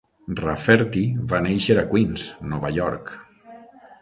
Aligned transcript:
Rafferty 0.37 1.03
va 1.33 1.41
néixer 1.49 1.77
a 1.83 1.83
Queens, 1.93 2.27
Nova 2.55 2.73
York. 2.79 3.15